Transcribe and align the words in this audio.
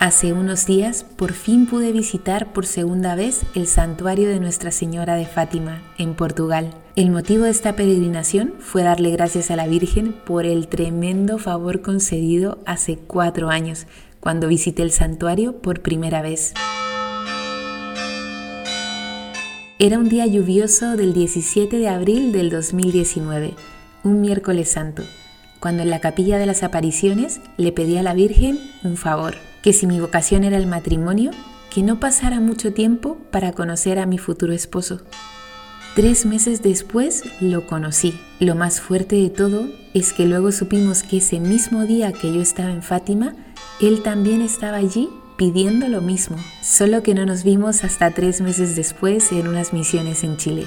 Hace 0.00 0.32
unos 0.32 0.64
días 0.64 1.02
por 1.02 1.32
fin 1.32 1.66
pude 1.66 1.90
visitar 1.90 2.52
por 2.52 2.66
segunda 2.66 3.16
vez 3.16 3.40
el 3.56 3.66
santuario 3.66 4.28
de 4.28 4.38
Nuestra 4.38 4.70
Señora 4.70 5.16
de 5.16 5.26
Fátima, 5.26 5.82
en 5.98 6.14
Portugal. 6.14 6.72
El 6.94 7.10
motivo 7.10 7.42
de 7.42 7.50
esta 7.50 7.74
peregrinación 7.74 8.54
fue 8.60 8.84
darle 8.84 9.10
gracias 9.10 9.50
a 9.50 9.56
la 9.56 9.66
Virgen 9.66 10.12
por 10.12 10.46
el 10.46 10.68
tremendo 10.68 11.38
favor 11.38 11.82
concedido 11.82 12.60
hace 12.64 12.96
cuatro 12.96 13.50
años, 13.50 13.88
cuando 14.20 14.46
visité 14.46 14.82
el 14.82 14.92
santuario 14.92 15.60
por 15.60 15.82
primera 15.82 16.22
vez. 16.22 16.54
Era 19.80 19.98
un 19.98 20.08
día 20.08 20.26
lluvioso 20.26 20.96
del 20.96 21.12
17 21.12 21.76
de 21.76 21.88
abril 21.88 22.30
del 22.30 22.50
2019, 22.50 23.54
un 24.04 24.20
miércoles 24.20 24.70
santo, 24.70 25.02
cuando 25.58 25.82
en 25.82 25.90
la 25.90 25.98
capilla 25.98 26.38
de 26.38 26.46
las 26.46 26.62
apariciones 26.62 27.40
le 27.56 27.72
pedí 27.72 27.96
a 27.96 28.04
la 28.04 28.14
Virgen 28.14 28.60
un 28.84 28.96
favor 28.96 29.47
que 29.68 29.74
si 29.74 29.86
mi 29.86 30.00
vocación 30.00 30.44
era 30.44 30.56
el 30.56 30.66
matrimonio, 30.66 31.30
que 31.68 31.82
no 31.82 32.00
pasara 32.00 32.40
mucho 32.40 32.72
tiempo 32.72 33.18
para 33.30 33.52
conocer 33.52 33.98
a 33.98 34.06
mi 34.06 34.16
futuro 34.16 34.54
esposo. 34.54 35.02
Tres 35.94 36.24
meses 36.24 36.62
después 36.62 37.24
lo 37.42 37.66
conocí. 37.66 38.18
Lo 38.40 38.54
más 38.54 38.80
fuerte 38.80 39.16
de 39.16 39.28
todo 39.28 39.68
es 39.92 40.14
que 40.14 40.24
luego 40.24 40.52
supimos 40.52 41.02
que 41.02 41.18
ese 41.18 41.38
mismo 41.38 41.84
día 41.84 42.12
que 42.12 42.32
yo 42.32 42.40
estaba 42.40 42.72
en 42.72 42.82
Fátima, 42.82 43.34
él 43.78 44.02
también 44.02 44.40
estaba 44.40 44.78
allí 44.78 45.10
pidiendo 45.36 45.86
lo 45.88 46.00
mismo, 46.00 46.38
solo 46.62 47.02
que 47.02 47.12
no 47.12 47.26
nos 47.26 47.44
vimos 47.44 47.84
hasta 47.84 48.12
tres 48.12 48.40
meses 48.40 48.74
después 48.74 49.32
en 49.32 49.48
unas 49.48 49.74
misiones 49.74 50.24
en 50.24 50.38
Chile. 50.38 50.64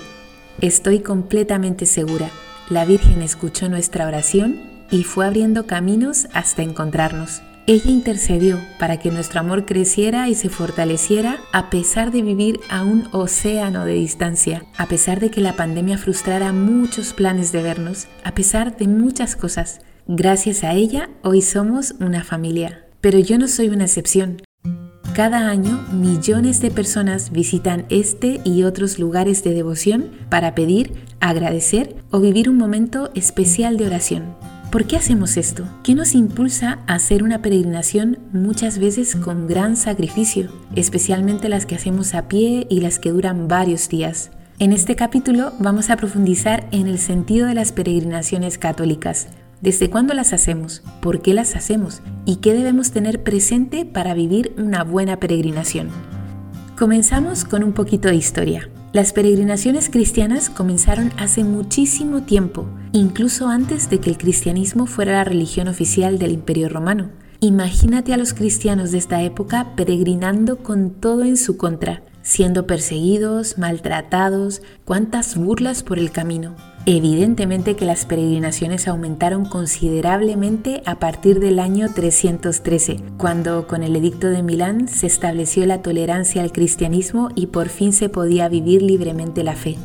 Estoy 0.59 0.99
completamente 0.99 1.88
segura, 1.88 2.29
la 2.69 2.85
Virgen 2.85 3.23
escuchó 3.23 3.67
nuestra 3.67 4.05
oración 4.05 4.61
y 4.91 5.05
fue 5.05 5.25
abriendo 5.25 5.65
caminos 5.65 6.27
hasta 6.33 6.61
encontrarnos. 6.61 7.41
Ella 7.67 7.92
intercedió 7.92 8.59
para 8.80 8.98
que 8.98 9.12
nuestro 9.12 9.40
amor 9.40 9.66
creciera 9.66 10.28
y 10.30 10.36
se 10.36 10.50
fortaleciera 10.50 11.40
a 11.54 11.70
pesar 11.70 12.12
de 12.12 12.23
vivir 12.23 12.59
a 12.70 12.84
un 12.84 13.08
océano 13.12 13.86
de 13.86 13.94
distancia, 13.94 14.66
a 14.78 14.88
pesar 14.88 15.20
de 15.20 15.30
que 15.30 15.42
la 15.42 15.56
pandemia 15.56 16.00
frustrara 16.00 16.54
muchos 16.54 17.14
planes 17.14 17.52
de 17.52 17.62
vernos, 17.62 18.08
a 18.23 18.34
pesar 18.34 18.76
de 18.78 18.88
muchas 18.88 19.36
cosas. 19.36 19.80
Gracias 20.08 20.64
a 20.64 20.73
ella, 20.73 21.09
hoy 21.22 21.44
somos 21.44 21.94
una 22.00 22.23
familia. 22.23 22.86
Pero 23.00 23.20
yo 23.20 23.38
no 23.38 23.48
soy 23.48 23.70
una 23.70 23.86
excepción. 23.86 24.42
Cada 25.14 25.50
año 25.50 25.86
millones 25.92 26.62
de 26.62 26.72
personas 26.72 27.32
visitan 27.32 27.86
este 27.89 28.42
y 28.44 28.64
otros 28.64 28.98
lugares 28.98 29.44
de 29.44 29.54
devoción 29.54 30.09
para 30.30 30.56
pedir, 30.56 30.94
agradecer 31.20 31.95
o 32.09 32.20
vivir 32.20 32.50
un 32.50 32.58
momento 32.58 33.12
especial 33.14 33.78
de 33.78 33.86
oración. 33.86 34.36
¿Por 34.72 34.86
qué 34.86 34.95
hacemos 34.95 35.36
esto? 35.36 35.66
¿Qué 35.83 35.95
nos 35.95 36.16
impulsa 36.16 36.80
a 36.88 36.94
hacer 36.94 37.23
una 37.23 37.41
peregrinación 37.41 38.19
muchas 38.31 38.80
veces 38.80 39.17
con 39.17 39.45
gran 39.45 39.75
sacrificio, 39.75 40.50
especialmente 40.77 41.50
las 41.50 41.66
que 41.66 41.75
hacemos 41.75 42.16
a 42.16 42.30
pie 42.30 42.67
y 42.69 42.80
las 42.80 42.97
que 42.97 43.09
duran 43.09 43.49
varios 43.49 43.89
días? 43.89 44.31
En 44.59 44.72
este 44.72 44.95
capítulo 44.95 45.52
vamos 45.59 45.89
a 45.89 45.97
profundizar 45.97 46.69
en 46.72 46.88
el 46.88 46.99
sentido 46.99 47.47
de 47.47 47.53
las 47.53 47.73
peregrinaciones 47.73 48.58
católicas. 48.58 49.27
¿Desde 49.59 49.89
cuándo 49.89 50.14
las 50.14 50.31
hacemos? 50.31 50.83
¿Por 51.02 51.22
qué 51.22 51.33
las 51.33 51.58
hacemos? 51.58 52.02
¿Y 52.25 52.38
qué 52.38 52.53
debemos 52.53 52.92
tener 52.92 53.23
presente 53.23 53.83
para 53.83 54.14
vivir 54.14 54.53
una 54.58 54.86
buena 54.86 55.19
peregrinación? 55.19 55.89
Comenzamos 56.77 57.44
con 57.44 57.66
un 57.66 57.73
poquito 57.73 58.08
de 58.08 58.16
historia. 58.16 58.69
Las 58.94 59.11
peregrinaciones 59.11 59.89
cristianas 59.89 60.49
comenzaron 60.49 61.11
hace 61.17 61.44
muchísimo 61.44 62.23
tiempo, 62.23 62.67
incluso 62.94 63.47
antes 63.47 63.89
de 63.89 64.00
que 64.00 64.09
el 64.09 64.17
cristianismo 64.17 64.86
fuera 64.86 65.14
la 65.14 65.23
religión 65.23 65.67
oficial 65.67 66.20
del 66.20 66.31
Imperio 66.31 66.70
Romano. 66.70 67.09
Imagínate 67.39 68.14
a 68.14 68.17
los 68.17 68.33
cristianos 68.33 68.92
de 68.92 69.00
esta 69.00 69.23
época 69.23 69.75
peregrinando 69.75 70.58
con 70.58 70.92
todo 70.92 71.23
en 71.23 71.38
su 71.38 71.58
contra, 71.58 72.04
siendo 72.21 72.67
perseguidos, 72.67 73.58
maltratados, 73.58 74.61
cuántas 74.86 75.36
burlas 75.36 75.82
por 75.82 75.98
el 75.98 76.11
camino. 76.11 76.55
Evidentemente 76.86 77.76
que 77.76 77.86
las 77.86 78.05
peregrinaciones 78.05 78.88
aumentaron 78.88 79.45
considerablemente 79.45 80.82
a 80.86 80.99
partir 80.99 81.39
del 81.39 81.60
año 81.60 81.88
313, 81.94 83.02
cuando 83.17 83.67
con 83.67 83.83
el 83.83 83.95
edicto 83.95 84.27
de 84.27 84.42
Milán 84.42 84.88
se 84.88 85.08
estableció 85.08 85.65
la 85.65 85.82
tolerancia 85.82 86.42
al 86.42 86.52
cristianismo 86.52 87.30
y 87.36 87.48
por 87.48 87.70
fin 87.70 87.94
se 87.94 88.10
podía 88.10 88.49
vivir 88.49 88.82
libremente 88.82 89.44
la 89.44 89.55
fe. 89.55 89.77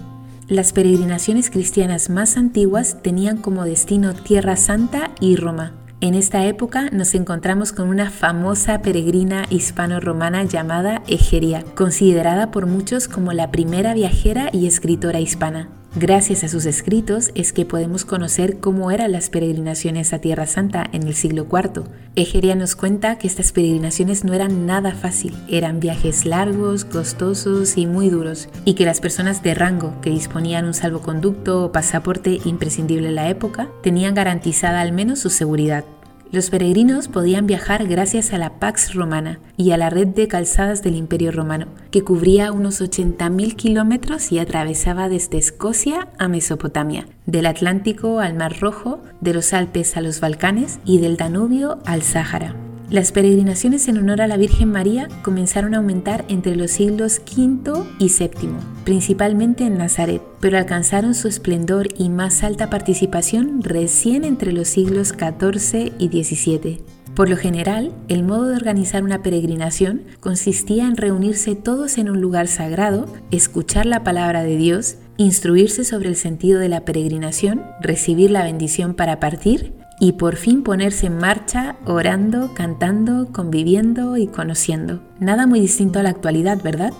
Las 0.49 0.73
peregrinaciones 0.73 1.51
cristianas 1.51 2.09
más 2.09 2.37
antiguas 2.37 3.03
tenían 3.03 3.39
como 3.39 3.65
destino 3.65 4.15
Tierra 4.15 4.55
Santa 4.55 5.11
y 5.19 5.35
Roma. 5.35 5.73
En 6.01 6.15
esta 6.15 6.45
época 6.47 6.89
nos 6.91 7.17
encontramos 7.17 7.73
con 7.73 7.89
una 7.89 8.11
famosa 8.11 8.81
peregrina 8.81 9.47
hispano-romana 9.51 10.45
llamada 10.45 11.03
Egeria, 11.09 11.65
considerada 11.75 12.53
por 12.53 12.67
muchos 12.67 13.09
como 13.09 13.33
la 13.33 13.51
primera 13.51 13.93
viajera 13.93 14.49
y 14.53 14.69
escritora 14.69 15.19
hispana. 15.19 15.69
Gracias 15.99 16.45
a 16.45 16.49
sus 16.49 16.67
escritos 16.67 17.31
es 17.35 17.55
que 17.55 17.65
podemos 17.65 18.05
conocer 18.05 18.59
cómo 18.59 18.91
eran 18.91 19.13
las 19.13 19.31
peregrinaciones 19.31 20.13
a 20.13 20.19
Tierra 20.19 20.45
Santa 20.45 20.85
en 20.93 21.05
el 21.05 21.15
siglo 21.15 21.47
IV. 21.51 21.85
Egeria 22.17 22.55
nos 22.55 22.77
cuenta 22.77 23.17
que 23.17 23.27
estas 23.27 23.51
peregrinaciones 23.53 24.23
no 24.23 24.35
eran 24.35 24.67
nada 24.67 24.93
fácil, 24.93 25.35
eran 25.49 25.81
viajes 25.81 26.27
largos, 26.27 26.85
costosos 26.85 27.79
y 27.79 27.87
muy 27.87 28.11
duros, 28.11 28.51
y 28.67 28.75
que 28.75 28.85
las 28.85 29.01
personas 29.01 29.43
de 29.43 29.55
rango 29.55 29.99
que 30.03 30.11
disponían 30.11 30.67
un 30.67 30.75
salvoconducto 30.75 31.65
o 31.65 31.73
pasaporte 31.73 32.41
imprescindible 32.45 33.09
en 33.09 33.15
la 33.15 33.31
época 33.31 33.71
tenían 33.83 34.15
garantizada 34.15 34.83
al 34.83 34.93
menos 34.93 35.21
su 35.21 35.31
seguridad. 35.31 35.87
Los 36.33 36.51
peregrinos 36.51 37.07
podían 37.07 37.47
viajar 37.47 37.87
gracias 37.87 38.33
a 38.33 38.39
la 38.39 38.59
Pax 38.59 38.95
Romana 38.95 39.39
y 39.57 39.71
a 39.71 39.77
la 39.77 39.91
red 39.91 40.09
de 40.09 40.27
calzadas 40.27 40.83
del 40.83 40.97
Imperio 40.97 41.31
Romano, 41.31 41.69
que 41.93 42.03
cubría 42.03 42.51
unos 42.51 42.81
80.000 42.81 43.55
kilómetros 43.55 44.33
y 44.33 44.41
atravesaba 44.41 45.09
desde 45.09 45.39
Escocia 45.39 46.09
a 46.19 46.27
Mesopotamia, 46.27 47.07
del 47.27 47.47
Atlántico 47.47 48.19
al 48.19 48.35
Mar 48.35 48.59
Rojo, 48.61 49.01
de 49.21 49.35
los 49.35 49.53
Alpes 49.53 49.97
a 49.97 50.01
los 50.01 50.21
Balcanes 50.21 50.81
y 50.85 50.99
del 50.99 51.17
Danubio 51.17 51.79
al 51.85 52.03
Sáhara. 52.03 52.66
Las 52.89 53.11
peregrinaciones 53.11 53.89
en 53.89 53.99
honor 53.99 54.23
a 54.23 54.29
la 54.29 54.37
Virgen 54.37 54.71
María 54.71 55.09
comenzaron 55.23 55.75
a 55.75 55.79
aumentar 55.79 56.25
entre 56.29 56.55
los 56.55 56.71
siglos 56.71 57.21
V 57.37 57.83
y 57.99 58.05
VII, 58.07 58.51
principalmente 58.85 59.65
en 59.65 59.77
Nazaret, 59.77 60.23
pero 60.39 60.57
alcanzaron 60.57 61.17
su 61.17 61.27
esplendor 61.27 61.89
y 61.99 62.11
más 62.11 62.45
alta 62.45 62.71
participación 62.71 63.61
recién 63.65 64.23
entre 64.23 64.53
los 64.53 64.69
siglos 64.69 65.09
XIV 65.09 65.95
y 65.99 66.23
XVII. 66.23 66.85
Por 67.17 67.29
lo 67.29 67.37
general, 67.37 67.93
el 68.07 68.23
modo 68.23 68.47
de 68.47 68.57
organizar 68.57 69.03
una 69.03 69.21
peregrinación 69.21 70.03
consistía 70.21 70.87
en 70.87 70.97
reunirse 70.97 71.57
todos 71.57 71.99
en 71.99 72.09
un 72.09 72.21
lugar 72.21 72.47
sagrado, 72.47 73.07
escuchar 73.33 73.87
la 73.87 74.05
palabra 74.05 74.45
de 74.45 74.57
Dios, 74.57 74.97
instruirse 75.17 75.83
sobre 75.83 76.09
el 76.09 76.17
sentido 76.17 76.61
de 76.61 76.69
la 76.69 76.85
peregrinación, 76.85 77.65
recibir 77.81 78.31
la 78.31 78.45
bendición 78.45 78.95
para 78.95 79.19
partir 79.19 79.73
y 79.99 80.13
por 80.13 80.37
fin 80.37 80.63
ponerse 80.63 81.07
en 81.07 81.19
marcha 81.19 81.77
orando, 81.87 82.53
cantando, 82.55 83.33
conviviendo 83.33 84.17
y 84.17 84.27
conociendo. 84.27 85.01
Nada 85.21 85.47
muy 85.47 85.61
distinto 85.61 85.99
a 85.99 86.03
la 86.03 86.11
actualidad, 86.11 86.63
¿verdad? 86.63 86.93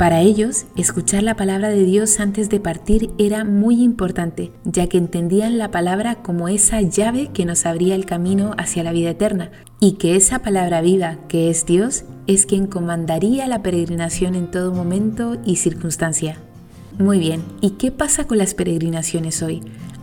Para 0.00 0.22
ellos, 0.22 0.64
escuchar 0.76 1.22
la 1.22 1.36
palabra 1.36 1.68
de 1.68 1.84
Dios 1.84 2.20
antes 2.20 2.48
de 2.48 2.58
partir 2.58 3.10
era 3.18 3.44
muy 3.44 3.82
importante, 3.82 4.50
ya 4.64 4.86
que 4.86 4.96
entendían 4.96 5.58
la 5.58 5.70
palabra 5.70 6.22
como 6.22 6.48
esa 6.48 6.80
llave 6.80 7.28
que 7.34 7.44
nos 7.44 7.66
abría 7.66 7.96
el 7.96 8.06
camino 8.06 8.54
hacia 8.56 8.82
la 8.82 8.92
vida 8.92 9.10
eterna, 9.10 9.50
y 9.78 9.92
que 9.98 10.16
esa 10.16 10.38
palabra 10.38 10.80
viva, 10.80 11.18
que 11.28 11.50
es 11.50 11.66
Dios, 11.66 12.04
es 12.26 12.46
quien 12.46 12.66
comandaría 12.66 13.46
la 13.46 13.62
peregrinación 13.62 14.36
en 14.36 14.50
todo 14.50 14.72
momento 14.72 15.36
y 15.44 15.56
circunstancia. 15.56 16.38
Muy 16.98 17.18
bien, 17.18 17.42
¿y 17.60 17.72
qué 17.72 17.90
pasa 17.90 18.26
con 18.26 18.38
las 18.38 18.54
peregrinaciones 18.54 19.42
hoy? 19.42 19.60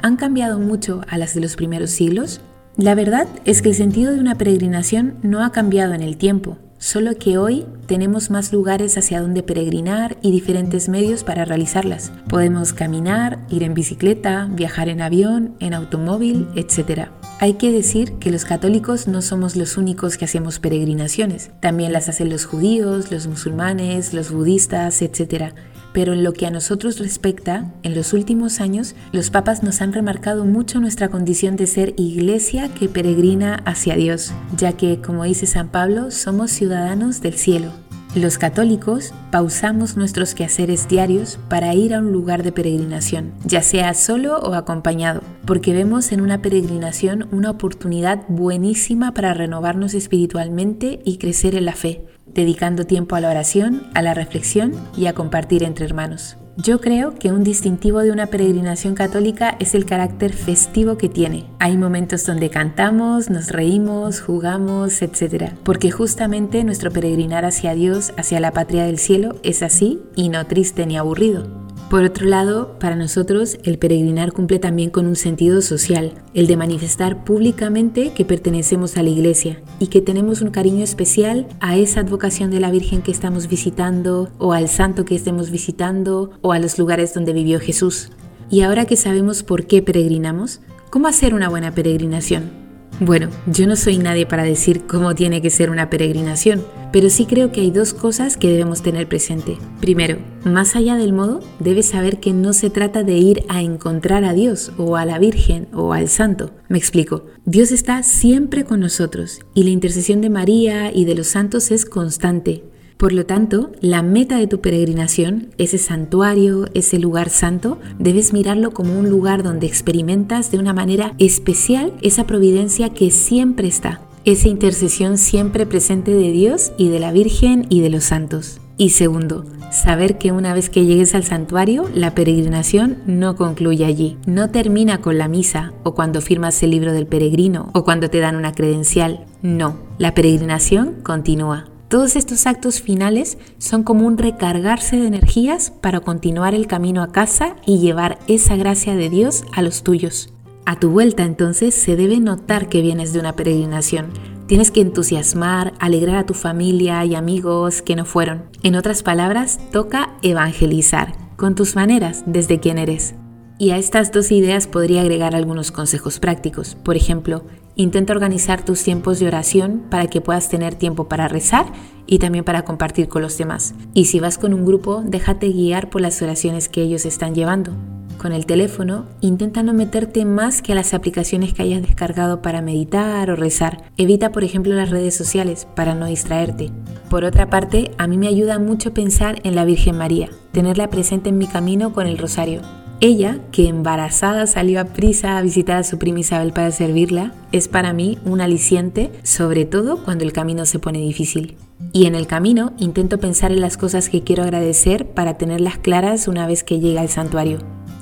¿Han 0.07 0.15
cambiado 0.15 0.57
mucho 0.57 1.01
a 1.09 1.17
las 1.17 1.33
de 1.33 1.41
los 1.41 1.57
primeros 1.57 1.89
siglos? 1.89 2.39
La 2.77 2.95
verdad 2.95 3.27
es 3.43 3.61
que 3.61 3.67
el 3.67 3.75
sentido 3.75 4.13
de 4.13 4.21
una 4.21 4.35
peregrinación 4.35 5.17
no 5.21 5.43
ha 5.43 5.51
cambiado 5.51 5.93
en 5.93 6.01
el 6.01 6.15
tiempo, 6.15 6.57
solo 6.77 7.17
que 7.17 7.37
hoy 7.37 7.65
tenemos 7.87 8.29
más 8.31 8.53
lugares 8.53 8.97
hacia 8.97 9.19
donde 9.19 9.43
peregrinar 9.43 10.15
y 10.21 10.31
diferentes 10.31 10.87
medios 10.87 11.25
para 11.25 11.43
realizarlas. 11.43 12.13
Podemos 12.29 12.71
caminar, 12.71 13.39
ir 13.49 13.63
en 13.63 13.73
bicicleta, 13.73 14.47
viajar 14.49 14.87
en 14.87 15.01
avión, 15.01 15.55
en 15.59 15.73
automóvil, 15.73 16.47
etc. 16.55 17.09
Hay 17.41 17.55
que 17.55 17.73
decir 17.73 18.13
que 18.13 18.31
los 18.31 18.45
católicos 18.45 19.09
no 19.09 19.21
somos 19.21 19.57
los 19.57 19.75
únicos 19.75 20.15
que 20.15 20.23
hacemos 20.23 20.59
peregrinaciones, 20.59 21.51
también 21.59 21.91
las 21.91 22.07
hacen 22.07 22.29
los 22.29 22.45
judíos, 22.45 23.11
los 23.11 23.27
musulmanes, 23.27 24.13
los 24.13 24.31
budistas, 24.31 25.01
etc. 25.01 25.53
Pero 25.97 26.13
en 26.13 26.23
lo 26.23 26.33
que 26.33 26.45
a 26.45 26.51
nosotros 26.51 26.99
respecta, 26.99 27.73
en 27.81 27.95
los 27.95 28.13
últimos 28.13 28.61
años, 28.61 28.93
los 29.11 29.31
papas 29.31 29.63
nos 29.63 29.81
han 29.81 29.93
remarcado 29.93 30.45
mucho 30.45 30.79
nuestra 30.79 31.09
condición 31.09 31.55
de 31.55 31.65
ser 31.65 31.95
iglesia 31.97 32.69
que 32.71 32.87
peregrina 32.87 33.55
hacia 33.65 33.95
Dios, 33.95 34.31
ya 34.55 34.73
que, 34.73 35.01
como 35.01 35.23
dice 35.23 35.47
San 35.47 35.69
Pablo, 35.69 36.11
somos 36.11 36.51
ciudadanos 36.51 37.21
del 37.21 37.33
cielo. 37.33 37.71
Los 38.13 38.37
católicos 38.37 39.11
pausamos 39.31 39.97
nuestros 39.97 40.35
quehaceres 40.35 40.87
diarios 40.87 41.39
para 41.49 41.73
ir 41.73 41.95
a 41.95 41.99
un 41.99 42.11
lugar 42.11 42.43
de 42.43 42.51
peregrinación, 42.51 43.33
ya 43.43 43.63
sea 43.63 43.95
solo 43.95 44.37
o 44.37 44.53
acompañado, 44.53 45.21
porque 45.47 45.73
vemos 45.73 46.11
en 46.11 46.21
una 46.21 46.43
peregrinación 46.43 47.27
una 47.31 47.49
oportunidad 47.49 48.21
buenísima 48.27 49.15
para 49.15 49.33
renovarnos 49.33 49.95
espiritualmente 49.95 50.99
y 51.05 51.17
crecer 51.17 51.55
en 51.55 51.65
la 51.65 51.73
fe, 51.73 52.05
dedicando 52.33 52.85
tiempo 52.85 53.15
a 53.15 53.21
la 53.21 53.29
oración, 53.29 53.87
a 53.93 54.01
la 54.01 54.13
reflexión 54.13 54.73
y 54.95 55.07
a 55.07 55.13
compartir 55.13 55.63
entre 55.63 55.85
hermanos. 55.85 56.37
Yo 56.59 56.81
creo 56.81 57.13
que 57.13 57.31
un 57.31 57.43
distintivo 57.43 57.99
de 57.99 58.11
una 58.11 58.27
peregrinación 58.27 58.95
católica 58.95 59.55
es 59.59 59.75
el 59.75 59.85
carácter 59.85 60.33
festivo 60.33 60.97
que 60.97 61.07
tiene. 61.07 61.45
Hay 61.59 61.77
momentos 61.77 62.25
donde 62.25 62.49
cantamos, 62.49 63.29
nos 63.29 63.49
reímos, 63.49 64.21
jugamos, 64.21 65.03
etc. 65.03 65.51
Porque 65.63 65.91
justamente 65.91 66.63
nuestro 66.63 66.89
peregrinar 66.89 67.45
hacia 67.45 67.75
Dios, 67.75 68.11
hacia 68.17 68.39
la 68.39 68.53
patria 68.53 68.85
del 68.85 68.97
cielo, 68.97 69.35
es 69.43 69.61
así 69.61 70.01
y 70.15 70.29
no 70.29 70.47
triste 70.47 70.87
ni 70.87 70.97
aburrido. 70.97 71.66
Por 71.89 72.03
otro 72.03 72.25
lado, 72.25 72.77
para 72.79 72.97
nosotros 72.97 73.59
el 73.63 73.77
peregrinar 73.77 74.33
cumple 74.33 74.59
también 74.59 74.89
con 74.89 75.07
un 75.07 75.15
sentido 75.15 75.61
social, 75.61 76.11
el 76.33 76.45
de 76.45 76.57
manifestar 76.57 77.23
públicamente 77.23 78.11
que 78.13 78.25
pertenecemos 78.25 78.97
a 78.97 79.03
la 79.03 79.09
iglesia 79.09 79.61
y 79.79 79.87
que 79.87 80.01
tenemos 80.01 80.41
un 80.41 80.49
cariño 80.49 80.83
especial 80.83 81.47
a 81.61 81.77
esa 81.77 82.01
advocación 82.01 82.51
de 82.51 82.59
la 82.59 82.71
Virgen 82.71 83.01
que 83.01 83.11
estamos 83.11 83.47
visitando 83.47 84.29
o 84.37 84.51
al 84.51 84.67
santo 84.67 85.05
que 85.05 85.15
estemos 85.15 85.49
visitando 85.49 86.31
o 86.41 86.51
a 86.51 86.59
los 86.59 86.77
lugares 86.77 87.13
donde 87.13 87.31
vivió 87.31 87.57
Jesús. 87.61 88.09
Y 88.49 88.61
ahora 88.61 88.83
que 88.83 88.97
sabemos 88.97 89.43
por 89.43 89.65
qué 89.65 89.81
peregrinamos, 89.81 90.59
¿cómo 90.89 91.07
hacer 91.07 91.33
una 91.33 91.47
buena 91.47 91.73
peregrinación? 91.73 92.66
Bueno, 92.99 93.29
yo 93.45 93.67
no 93.67 93.75
soy 93.75 93.99
nadie 93.99 94.25
para 94.25 94.43
decir 94.43 94.87
cómo 94.87 95.13
tiene 95.13 95.39
que 95.39 95.51
ser 95.51 95.69
una 95.69 95.87
peregrinación, 95.89 96.65
pero 96.91 97.11
sí 97.11 97.27
creo 97.27 97.51
que 97.51 97.61
hay 97.61 97.69
dos 97.69 97.93
cosas 97.93 98.37
que 98.37 98.49
debemos 98.49 98.81
tener 98.81 99.07
presente. 99.07 99.57
Primero, 99.79 100.17
más 100.45 100.75
allá 100.75 100.95
del 100.95 101.13
modo, 101.13 101.41
debes 101.59 101.85
saber 101.85 102.19
que 102.19 102.33
no 102.33 102.53
se 102.53 102.71
trata 102.71 103.03
de 103.03 103.13
ir 103.13 103.43
a 103.49 103.61
encontrar 103.61 104.23
a 104.23 104.33
Dios 104.33 104.71
o 104.77 104.95
a 104.95 105.05
la 105.05 105.19
Virgen 105.19 105.67
o 105.73 105.93
al 105.93 106.09
Santo. 106.09 106.51
Me 106.69 106.79
explico. 106.79 107.25
Dios 107.45 107.71
está 107.71 108.01
siempre 108.01 108.63
con 108.63 108.79
nosotros 108.79 109.41
y 109.53 109.63
la 109.63 109.69
intercesión 109.69 110.21
de 110.21 110.31
María 110.31 110.91
y 110.91 111.05
de 111.05 111.13
los 111.13 111.27
santos 111.27 111.69
es 111.69 111.85
constante. 111.85 112.63
Por 112.97 113.13
lo 113.13 113.27
tanto, 113.27 113.71
la 113.79 114.01
meta 114.01 114.37
de 114.37 114.47
tu 114.47 114.59
peregrinación, 114.59 115.49
ese 115.59 115.77
santuario, 115.77 116.67
ese 116.73 116.97
lugar 116.97 117.29
santo, 117.29 117.77
debes 117.99 118.33
mirarlo 118.33 118.71
como 118.71 118.97
un 118.97 119.09
lugar 119.09 119.43
donde 119.43 119.67
experimentas 119.67 120.49
de 120.49 120.57
una 120.57 120.73
manera 120.73 121.13
especial 121.19 121.93
esa 122.01 122.25
providencia 122.25 122.89
que 122.89 123.11
siempre 123.11 123.67
está, 123.67 124.01
esa 124.25 124.47
intercesión 124.47 125.19
siempre 125.19 125.67
presente 125.67 126.11
de 126.11 126.31
Dios 126.31 126.71
y 126.77 126.89
de 126.89 126.99
la 126.99 127.11
Virgen 127.11 127.67
y 127.69 127.81
de 127.81 127.91
los 127.91 128.05
santos. 128.05 128.61
Y 128.77 128.89
segundo, 128.89 129.45
saber 129.71 130.17
que 130.17 130.31
una 130.31 130.55
vez 130.55 130.71
que 130.71 130.85
llegues 130.85 131.13
al 131.13 131.23
santuario, 131.23 131.85
la 131.93 132.15
peregrinación 132.15 132.97
no 133.05 133.35
concluye 133.35 133.85
allí. 133.85 134.17
No 134.25 134.49
termina 134.49 135.01
con 135.01 135.19
la 135.19 135.27
misa 135.27 135.71
o 135.83 135.93
cuando 135.93 136.19
firmas 136.19 136.61
el 136.63 136.71
libro 136.71 136.93
del 136.93 137.05
peregrino 137.05 137.69
o 137.73 137.83
cuando 137.83 138.09
te 138.09 138.19
dan 138.19 138.35
una 138.35 138.53
credencial. 138.53 139.25
No, 139.43 139.77
la 139.97 140.15
peregrinación 140.15 140.95
continúa. 141.03 141.76
Todos 141.87 142.17
estos 142.17 142.47
actos 142.47 142.81
finales 142.81 143.37
son 143.59 143.83
como 143.83 144.05
un 144.05 144.17
recargarse 144.17 144.97
de 144.97 145.07
energías 145.07 145.71
para 145.71 146.01
continuar 146.01 146.53
el 146.53 146.67
camino 146.67 147.01
a 147.01 147.13
casa 147.13 147.55
y 147.65 147.79
llevar 147.79 148.19
esa 148.27 148.57
gracia 148.57 148.95
de 148.95 149.09
Dios 149.09 149.45
a 149.53 149.61
los 149.61 149.83
tuyos. 149.83 150.33
A 150.65 150.77
tu 150.77 150.89
vuelta 150.89 151.23
entonces 151.23 151.73
se 151.73 151.95
debe 151.95 152.19
notar 152.19 152.67
que 152.67 152.81
vienes 152.81 153.13
de 153.13 153.21
una 153.21 153.37
peregrinación. 153.37 154.07
Tienes 154.47 154.69
que 154.69 154.81
entusiasmar, 154.81 155.73
alegrar 155.79 156.17
a 156.17 156.25
tu 156.25 156.33
familia 156.33 157.05
y 157.05 157.15
amigos 157.15 157.81
que 157.81 157.95
no 157.95 158.03
fueron. 158.03 158.43
En 158.63 158.75
otras 158.75 159.01
palabras, 159.01 159.57
toca 159.71 160.17
evangelizar, 160.23 161.13
con 161.37 161.55
tus 161.55 161.77
maneras, 161.77 162.23
desde 162.25 162.59
quién 162.59 162.79
eres. 162.79 163.15
Y 163.59 163.71
a 163.71 163.77
estas 163.77 164.11
dos 164.11 164.31
ideas 164.31 164.67
podría 164.67 165.01
agregar 165.01 165.35
algunos 165.35 165.71
consejos 165.71 166.19
prácticos. 166.19 166.75
Por 166.75 166.95
ejemplo, 166.95 167.43
intenta 167.75 168.13
organizar 168.13 168.63
tus 168.63 168.83
tiempos 168.83 169.19
de 169.19 169.27
oración 169.27 169.83
para 169.89 170.07
que 170.07 170.21
puedas 170.21 170.49
tener 170.49 170.75
tiempo 170.75 171.07
para 171.07 171.27
rezar 171.27 171.65
y 172.05 172.19
también 172.19 172.43
para 172.45 172.63
compartir 172.65 173.07
con 173.07 173.23
los 173.23 173.37
demás. 173.37 173.73
Y 173.95 174.05
si 174.05 174.19
vas 174.19 174.37
con 174.37 174.53
un 174.53 174.63
grupo, 174.63 175.01
déjate 175.03 175.49
guiar 175.49 175.89
por 175.89 176.01
las 176.01 176.21
oraciones 176.21 176.69
que 176.69 176.83
ellos 176.83 177.05
están 177.05 177.33
llevando. 177.33 177.73
Con 178.19 178.31
el 178.31 178.45
teléfono, 178.45 179.05
intenta 179.21 179.61
no 179.61 179.73
meterte 179.73 180.25
más 180.25 180.61
que 180.61 180.71
a 180.71 180.75
las 180.75 180.95
aplicaciones 180.95 181.53
que 181.53 181.61
hayas 181.61 181.83
descargado 181.83 182.41
para 182.41 182.61
meditar 182.61 183.29
o 183.29 183.35
rezar. 183.35 183.83
Evita, 183.97 184.31
por 184.31 184.43
ejemplo, 184.43 184.73
las 184.73 184.89
redes 184.89 185.15
sociales 185.15 185.67
para 185.75 185.93
no 185.93 186.07
distraerte. 186.07 186.71
Por 187.09 187.23
otra 187.23 187.49
parte, 187.49 187.91
a 187.97 188.07
mí 188.07 188.17
me 188.17 188.27
ayuda 188.27 188.57
mucho 188.57 188.93
pensar 188.93 189.39
en 189.43 189.55
la 189.55 189.65
Virgen 189.65 189.97
María, 189.97 190.29
tenerla 190.51 190.89
presente 190.89 191.29
en 191.29 191.37
mi 191.37 191.47
camino 191.47 191.93
con 191.93 192.07
el 192.07 192.17
rosario. 192.17 192.61
Ella, 192.99 193.39
que 193.51 193.67
embarazada 193.67 194.47
salió 194.47 194.81
a 194.81 194.85
prisa 194.85 195.37
a 195.37 195.41
visitar 195.43 195.77
a 195.77 195.83
su 195.83 195.99
prima 195.99 196.21
Isabel 196.21 196.51
para 196.51 196.71
servirla, 196.71 197.31
es 197.51 197.67
para 197.67 197.93
mí 197.93 198.17
un 198.25 198.41
aliciente, 198.41 199.11
sobre 199.21 199.65
todo 199.65 200.03
cuando 200.03 200.23
el 200.23 200.33
camino 200.33 200.65
se 200.65 200.79
pone 200.79 200.99
difícil. 200.99 201.57
Y 201.93 202.07
en 202.07 202.15
el 202.15 202.25
camino 202.25 202.73
intento 202.79 203.19
pensar 203.19 203.51
en 203.51 203.61
las 203.61 203.77
cosas 203.77 204.09
que 204.09 204.23
quiero 204.23 204.41
agradecer 204.41 205.05
para 205.05 205.37
tenerlas 205.37 205.77
claras 205.77 206.27
una 206.27 206.47
vez 206.47 206.63
que 206.63 206.79
llegue 206.79 206.97
al 206.97 207.09
santuario. 207.09 207.59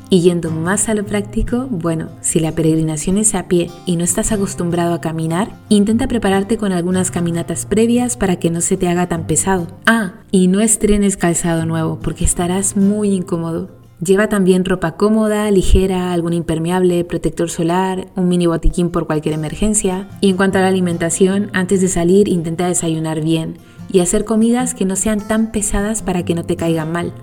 Y 0.10 0.22
yendo 0.22 0.50
más 0.50 0.88
a 0.88 0.94
lo 0.94 1.06
práctico, 1.06 1.68
bueno, 1.70 2.10
si 2.22 2.40
la 2.40 2.54
peregrinación 2.54 3.18
es 3.18 3.36
a 3.36 3.50
pie 3.50 3.72
y 3.86 3.98
no 3.98 4.06
estás 4.06 4.32
acostumbrado 4.32 4.94
a 4.94 5.02
caminar, 5.02 5.52
intenta 5.68 6.08
prepararte 6.08 6.58
con 6.58 6.72
algunas 6.72 7.12
caminatas 7.12 7.66
previas 7.66 8.16
para 8.16 8.38
que 8.38 8.50
no 8.50 8.62
se 8.62 8.78
te 8.78 8.88
haga 8.88 9.10
tan 9.10 9.28
pesado. 9.28 9.68
Ah, 9.86 10.14
y 10.32 10.48
no 10.48 10.62
estrenes 10.62 11.18
calzado 11.18 11.66
nuevo 11.66 12.00
porque 12.00 12.24
estarás 12.24 12.78
muy 12.78 13.10
incómodo. 13.12 13.85
Lleva 14.04 14.28
también 14.28 14.66
ropa 14.66 14.98
cómoda, 14.98 15.50
ligera, 15.52 16.12
algún 16.12 16.34
impermeable, 16.34 17.06
protector 17.06 17.50
solar, 17.50 18.08
un 18.16 18.28
mini 18.28 18.46
botiquín 18.46 18.90
por 18.90 19.08
cualquier 19.08 19.36
emergencia. 19.36 20.10
Y 20.20 20.30
en 20.30 20.36
cuanto 20.36 20.58
a 20.58 20.62
la 20.62 20.68
alimentación, 20.68 21.50
antes 21.54 21.80
de 21.80 21.88
salir 21.88 22.28
intenta 22.28 22.68
desayunar 22.68 23.22
bien 23.22 23.58
y 23.90 24.02
hacer 24.02 24.26
comidas 24.26 24.74
que 24.74 24.84
no 24.84 24.98
sean 24.98 25.26
tan 25.26 25.52
pesadas 25.52 26.02
para 26.02 26.26
que 26.26 26.36
no 26.36 26.44
te 26.44 26.58
caigan 26.58 26.92
mal. 26.92 27.14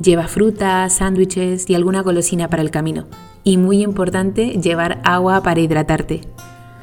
Lleva 0.00 0.28
frutas, 0.28 0.94
sándwiches 0.94 1.68
y 1.68 1.74
alguna 1.74 2.02
golosina 2.02 2.48
para 2.48 2.62
el 2.62 2.70
camino. 2.70 3.06
Y 3.42 3.56
muy 3.56 3.82
importante, 3.82 4.60
llevar 4.62 5.00
agua 5.02 5.42
para 5.42 5.60
hidratarte. 5.60 6.20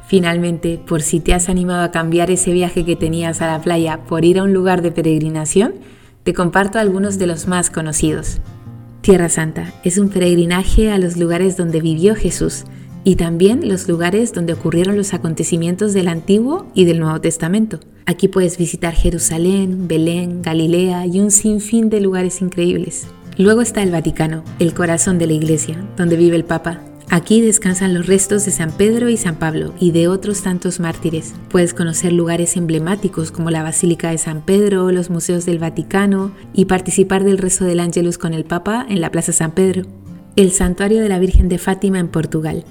Finalmente, 0.06 0.78
por 0.86 1.00
si 1.00 1.20
te 1.20 1.32
has 1.32 1.48
animado 1.48 1.82
a 1.82 1.90
cambiar 1.90 2.30
ese 2.30 2.52
viaje 2.52 2.84
que 2.84 2.96
tenías 2.96 3.40
a 3.40 3.46
la 3.46 3.62
playa 3.62 4.04
por 4.04 4.24
ir 4.26 4.38
a 4.38 4.42
un 4.42 4.52
lugar 4.52 4.82
de 4.82 4.92
peregrinación, 4.92 5.74
te 6.24 6.34
comparto 6.34 6.78
algunos 6.78 7.18
de 7.18 7.26
los 7.26 7.46
más 7.46 7.70
conocidos. 7.70 8.40
Tierra 9.00 9.30
Santa 9.30 9.72
es 9.82 9.96
un 9.96 10.10
peregrinaje 10.10 10.90
a 10.90 10.98
los 10.98 11.16
lugares 11.16 11.56
donde 11.56 11.80
vivió 11.80 12.14
Jesús 12.14 12.64
y 13.02 13.16
también 13.16 13.66
los 13.66 13.88
lugares 13.88 14.34
donde 14.34 14.52
ocurrieron 14.52 14.94
los 14.94 15.14
acontecimientos 15.14 15.94
del 15.94 16.06
Antiguo 16.06 16.66
y 16.74 16.84
del 16.84 17.00
Nuevo 17.00 17.18
Testamento. 17.18 17.80
Aquí 18.04 18.28
puedes 18.28 18.58
visitar 18.58 18.92
Jerusalén, 18.92 19.88
Belén, 19.88 20.42
Galilea 20.42 21.06
y 21.06 21.20
un 21.20 21.30
sinfín 21.30 21.88
de 21.88 22.02
lugares 22.02 22.42
increíbles. 22.42 23.06
Luego 23.38 23.62
está 23.62 23.82
el 23.82 23.90
Vaticano, 23.90 24.44
el 24.58 24.74
corazón 24.74 25.18
de 25.18 25.28
la 25.28 25.32
Iglesia, 25.32 25.82
donde 25.96 26.16
vive 26.16 26.36
el 26.36 26.44
Papa, 26.44 26.82
Aquí 27.12 27.40
descansan 27.40 27.92
los 27.92 28.06
restos 28.06 28.44
de 28.44 28.52
San 28.52 28.70
Pedro 28.70 29.08
y 29.08 29.16
San 29.16 29.34
Pablo 29.34 29.74
y 29.80 29.90
de 29.90 30.06
otros 30.06 30.42
tantos 30.42 30.78
mártires. 30.78 31.34
Puedes 31.48 31.74
conocer 31.74 32.12
lugares 32.12 32.56
emblemáticos 32.56 33.32
como 33.32 33.50
la 33.50 33.64
Basílica 33.64 34.12
de 34.12 34.18
San 34.18 34.42
Pedro, 34.42 34.92
los 34.92 35.10
museos 35.10 35.44
del 35.44 35.58
Vaticano 35.58 36.30
y 36.54 36.66
participar 36.66 37.24
del 37.24 37.38
rezo 37.38 37.64
del 37.64 37.80
Ángelus 37.80 38.16
con 38.16 38.32
el 38.32 38.44
Papa 38.44 38.86
en 38.88 39.00
la 39.00 39.10
Plaza 39.10 39.32
San 39.32 39.50
Pedro. 39.50 39.82
El 40.36 40.52
Santuario 40.52 41.02
de 41.02 41.08
la 41.08 41.18
Virgen 41.18 41.48
de 41.48 41.58
Fátima 41.58 41.98
en 41.98 42.06
Portugal. 42.06 42.64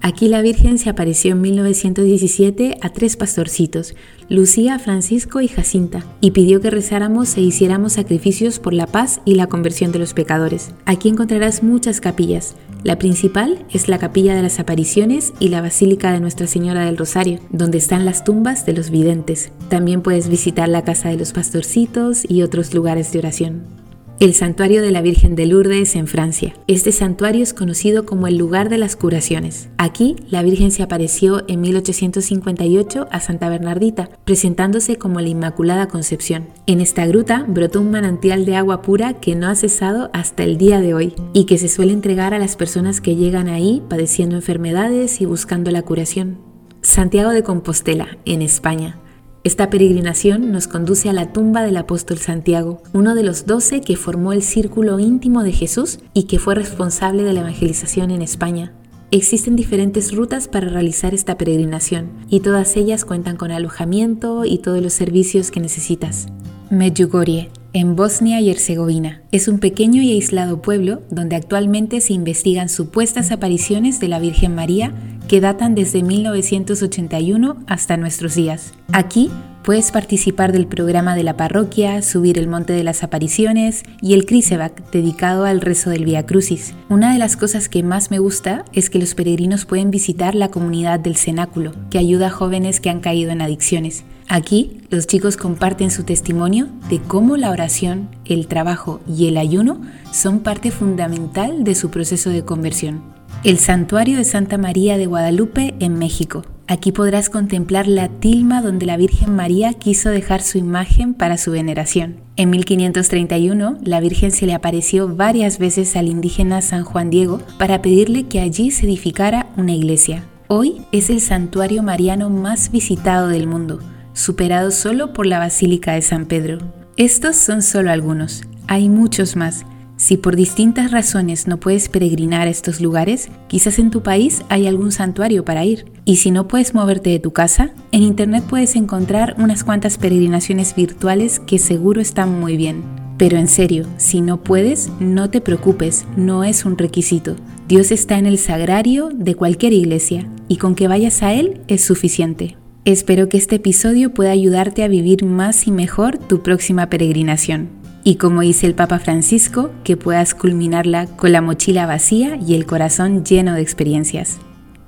Aquí 0.00 0.28
la 0.28 0.42
Virgen 0.42 0.76
se 0.76 0.90
apareció 0.90 1.32
en 1.32 1.40
1917 1.40 2.76
a 2.82 2.90
tres 2.90 3.16
pastorcitos, 3.16 3.94
Lucía, 4.28 4.78
Francisco 4.78 5.40
y 5.40 5.48
Jacinta, 5.48 6.04
y 6.20 6.32
pidió 6.32 6.60
que 6.60 6.68
rezáramos 6.68 7.34
e 7.38 7.40
hiciéramos 7.40 7.94
sacrificios 7.94 8.58
por 8.58 8.74
la 8.74 8.86
paz 8.86 9.22
y 9.24 9.36
la 9.36 9.46
conversión 9.46 9.92
de 9.92 10.00
los 10.00 10.12
pecadores. 10.12 10.74
Aquí 10.84 11.08
encontrarás 11.08 11.62
muchas 11.62 12.02
capillas. 12.02 12.54
La 12.84 12.98
principal 12.98 13.64
es 13.70 13.88
la 13.88 13.96
Capilla 13.96 14.34
de 14.36 14.42
las 14.42 14.60
Apariciones 14.60 15.32
y 15.40 15.48
la 15.48 15.62
Basílica 15.62 16.12
de 16.12 16.20
Nuestra 16.20 16.46
Señora 16.46 16.84
del 16.84 16.98
Rosario, 16.98 17.40
donde 17.48 17.78
están 17.78 18.04
las 18.04 18.24
tumbas 18.24 18.66
de 18.66 18.74
los 18.74 18.90
videntes. 18.90 19.52
También 19.70 20.02
puedes 20.02 20.28
visitar 20.28 20.68
la 20.68 20.84
Casa 20.84 21.08
de 21.08 21.16
los 21.16 21.32
Pastorcitos 21.32 22.28
y 22.28 22.42
otros 22.42 22.74
lugares 22.74 23.10
de 23.10 23.20
oración. 23.20 23.83
El 24.20 24.32
santuario 24.32 24.80
de 24.80 24.92
la 24.92 25.02
Virgen 25.02 25.34
de 25.34 25.44
Lourdes 25.44 25.96
en 25.96 26.06
Francia. 26.06 26.54
Este 26.68 26.92
santuario 26.92 27.42
es 27.42 27.52
conocido 27.52 28.06
como 28.06 28.28
el 28.28 28.38
lugar 28.38 28.68
de 28.68 28.78
las 28.78 28.94
curaciones. 28.94 29.68
Aquí 29.76 30.14
la 30.30 30.44
Virgen 30.44 30.70
se 30.70 30.84
apareció 30.84 31.42
en 31.48 31.60
1858 31.60 33.08
a 33.10 33.20
Santa 33.20 33.48
Bernardita, 33.48 34.10
presentándose 34.24 34.98
como 34.98 35.20
la 35.20 35.28
Inmaculada 35.28 35.88
Concepción. 35.88 36.46
En 36.66 36.80
esta 36.80 37.06
gruta 37.06 37.44
brotó 37.48 37.80
un 37.80 37.90
manantial 37.90 38.46
de 38.46 38.54
agua 38.54 38.82
pura 38.82 39.14
que 39.14 39.34
no 39.34 39.48
ha 39.48 39.56
cesado 39.56 40.10
hasta 40.12 40.44
el 40.44 40.58
día 40.58 40.80
de 40.80 40.94
hoy 40.94 41.14
y 41.32 41.46
que 41.46 41.58
se 41.58 41.68
suele 41.68 41.92
entregar 41.92 42.34
a 42.34 42.38
las 42.38 42.54
personas 42.54 43.00
que 43.00 43.16
llegan 43.16 43.48
ahí 43.48 43.82
padeciendo 43.90 44.36
enfermedades 44.36 45.20
y 45.20 45.26
buscando 45.26 45.72
la 45.72 45.82
curación. 45.82 46.38
Santiago 46.82 47.30
de 47.30 47.42
Compostela, 47.42 48.16
en 48.24 48.42
España. 48.42 49.00
Esta 49.44 49.68
peregrinación 49.68 50.52
nos 50.52 50.66
conduce 50.68 51.10
a 51.10 51.12
la 51.12 51.30
tumba 51.30 51.62
del 51.62 51.76
apóstol 51.76 52.16
Santiago, 52.16 52.82
uno 52.94 53.14
de 53.14 53.22
los 53.22 53.44
doce 53.44 53.82
que 53.82 53.94
formó 53.94 54.32
el 54.32 54.42
círculo 54.42 54.98
íntimo 54.98 55.42
de 55.42 55.52
Jesús 55.52 55.98
y 56.14 56.22
que 56.22 56.38
fue 56.38 56.54
responsable 56.54 57.24
de 57.24 57.34
la 57.34 57.40
evangelización 57.40 58.10
en 58.10 58.22
España. 58.22 58.72
Existen 59.10 59.54
diferentes 59.54 60.16
rutas 60.16 60.48
para 60.48 60.70
realizar 60.70 61.12
esta 61.12 61.36
peregrinación 61.36 62.10
y 62.30 62.40
todas 62.40 62.74
ellas 62.78 63.04
cuentan 63.04 63.36
con 63.36 63.50
alojamiento 63.50 64.46
y 64.46 64.58
todos 64.58 64.82
los 64.82 64.94
servicios 64.94 65.50
que 65.50 65.60
necesitas. 65.60 66.26
Medjugorje, 66.70 67.50
en 67.74 67.96
Bosnia 67.96 68.40
y 68.40 68.50
Herzegovina. 68.50 69.20
Es 69.32 69.48
un 69.48 69.58
pequeño 69.58 70.00
y 70.00 70.12
aislado 70.12 70.62
pueblo 70.62 71.02
donde 71.10 71.36
actualmente 71.36 72.00
se 72.00 72.14
investigan 72.14 72.68
supuestas 72.68 73.32
apariciones 73.32 74.00
de 74.00 74.08
la 74.08 74.20
Virgen 74.20 74.54
María 74.54 74.94
que 75.28 75.40
datan 75.40 75.74
desde 75.74 76.02
1981 76.02 77.56
hasta 77.66 77.96
nuestros 77.96 78.36
días. 78.36 78.74
Aquí 78.92 79.28
puedes 79.64 79.90
participar 79.90 80.52
del 80.52 80.66
programa 80.66 81.16
de 81.16 81.24
la 81.24 81.36
parroquia, 81.36 82.00
subir 82.02 82.38
el 82.38 82.46
Monte 82.46 82.74
de 82.74 82.84
las 82.84 83.02
Apariciones 83.02 83.82
y 84.00 84.12
el 84.14 84.24
Krisevac 84.24 84.90
dedicado 84.92 85.44
al 85.44 85.60
rezo 85.60 85.90
del 85.90 86.04
Via 86.04 86.26
Crucis. 86.26 86.74
Una 86.88 87.12
de 87.12 87.18
las 87.18 87.36
cosas 87.36 87.68
que 87.68 87.82
más 87.82 88.10
me 88.10 88.20
gusta 88.20 88.64
es 88.72 88.88
que 88.88 89.00
los 89.00 89.14
peregrinos 89.14 89.64
pueden 89.64 89.90
visitar 89.90 90.36
la 90.36 90.50
comunidad 90.50 91.00
del 91.00 91.16
cenáculo, 91.16 91.72
que 91.90 91.98
ayuda 91.98 92.28
a 92.28 92.30
jóvenes 92.30 92.78
que 92.78 92.90
han 92.90 93.00
caído 93.00 93.32
en 93.32 93.40
adicciones. 93.40 94.04
Aquí 94.28 94.80
los 94.90 95.06
chicos 95.06 95.36
comparten 95.36 95.90
su 95.90 96.04
testimonio 96.04 96.68
de 96.88 97.00
cómo 97.00 97.36
la 97.36 97.50
oración, 97.50 98.08
el 98.24 98.46
trabajo 98.46 99.00
y 99.06 99.28
el 99.28 99.36
ayuno 99.36 99.80
son 100.12 100.40
parte 100.40 100.70
fundamental 100.70 101.64
de 101.64 101.74
su 101.74 101.90
proceso 101.90 102.30
de 102.30 102.44
conversión. 102.44 103.02
El 103.44 103.58
Santuario 103.58 104.16
de 104.16 104.24
Santa 104.24 104.56
María 104.56 104.96
de 104.96 105.06
Guadalupe 105.06 105.74
en 105.78 105.98
México. 105.98 106.44
Aquí 106.66 106.92
podrás 106.92 107.28
contemplar 107.28 107.86
la 107.86 108.08
tilma 108.08 108.62
donde 108.62 108.86
la 108.86 108.96
Virgen 108.96 109.36
María 109.36 109.74
quiso 109.74 110.08
dejar 110.08 110.40
su 110.40 110.56
imagen 110.56 111.12
para 111.12 111.36
su 111.36 111.50
veneración. 111.50 112.16
En 112.36 112.48
1531, 112.48 113.78
la 113.82 114.00
Virgen 114.00 114.30
se 114.30 114.46
le 114.46 114.54
apareció 114.54 115.14
varias 115.14 115.58
veces 115.58 115.94
al 115.94 116.08
indígena 116.08 116.62
San 116.62 116.84
Juan 116.84 117.10
Diego 117.10 117.42
para 117.58 117.82
pedirle 117.82 118.24
que 118.24 118.40
allí 118.40 118.70
se 118.70 118.86
edificara 118.86 119.46
una 119.58 119.74
iglesia. 119.74 120.24
Hoy 120.48 120.86
es 120.90 121.10
el 121.10 121.20
santuario 121.20 121.82
mariano 121.82 122.30
más 122.30 122.70
visitado 122.70 123.28
del 123.28 123.46
mundo, 123.46 123.80
superado 124.14 124.70
solo 124.70 125.12
por 125.12 125.26
la 125.26 125.38
Basílica 125.38 125.92
de 125.92 126.02
San 126.02 126.24
Pedro. 126.24 126.58
Estos 126.96 127.36
son 127.36 127.60
solo 127.60 127.90
algunos, 127.90 128.44
hay 128.66 128.88
muchos 128.88 129.36
más 129.36 129.66
si 129.96 130.16
por 130.16 130.34
distintas 130.34 130.90
razones 130.90 131.46
no 131.46 131.58
puedes 131.58 131.88
peregrinar 131.88 132.48
a 132.48 132.50
estos 132.50 132.80
lugares, 132.80 133.28
quizás 133.46 133.78
en 133.78 133.90
tu 133.90 134.02
país 134.02 134.42
hay 134.48 134.66
algún 134.66 134.90
santuario 134.90 135.44
para 135.44 135.64
ir. 135.64 135.86
Y 136.04 136.16
si 136.16 136.32
no 136.32 136.48
puedes 136.48 136.74
moverte 136.74 137.10
de 137.10 137.20
tu 137.20 137.32
casa, 137.32 137.70
en 137.92 138.02
Internet 138.02 138.44
puedes 138.48 138.74
encontrar 138.74 139.36
unas 139.38 139.62
cuantas 139.62 139.96
peregrinaciones 139.96 140.74
virtuales 140.74 141.38
que 141.38 141.60
seguro 141.60 142.00
están 142.00 142.40
muy 142.40 142.56
bien. 142.56 142.82
Pero 143.16 143.38
en 143.38 143.46
serio, 143.46 143.86
si 143.96 144.20
no 144.20 144.42
puedes, 144.42 144.90
no 144.98 145.30
te 145.30 145.40
preocupes, 145.40 146.04
no 146.16 146.42
es 146.42 146.64
un 146.64 146.76
requisito. 146.76 147.36
Dios 147.68 147.92
está 147.92 148.18
en 148.18 148.26
el 148.26 148.38
sagrario 148.38 149.10
de 149.14 149.36
cualquier 149.36 149.72
iglesia 149.72 150.28
y 150.48 150.56
con 150.56 150.74
que 150.74 150.88
vayas 150.88 151.22
a 151.22 151.32
Él 151.32 151.60
es 151.68 151.84
suficiente. 151.84 152.56
Espero 152.84 153.28
que 153.28 153.38
este 153.38 153.56
episodio 153.56 154.12
pueda 154.12 154.30
ayudarte 154.30 154.84
a 154.84 154.88
vivir 154.88 155.24
más 155.24 155.66
y 155.66 155.70
mejor 155.70 156.18
tu 156.18 156.42
próxima 156.42 156.90
peregrinación 156.90 157.84
y 158.04 158.16
como 158.16 158.42
dice 158.42 158.66
el 158.66 158.74
Papa 158.74 158.98
Francisco, 158.98 159.70
que 159.82 159.96
puedas 159.96 160.34
culminarla 160.34 161.06
con 161.06 161.32
la 161.32 161.40
mochila 161.40 161.86
vacía 161.86 162.36
y 162.36 162.54
el 162.54 162.66
corazón 162.66 163.24
lleno 163.24 163.54
de 163.54 163.62
experiencias. 163.62 164.36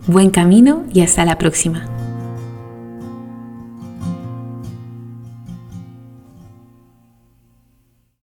Buen 0.07 0.31
camino 0.31 0.85
y 0.93 1.01
hasta 1.01 1.25
la 1.25 1.39
próxima. 1.39 1.89